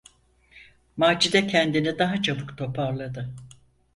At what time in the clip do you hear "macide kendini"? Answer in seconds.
0.97-1.99